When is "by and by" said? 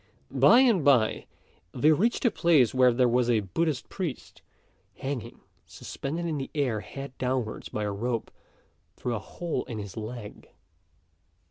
0.31-1.27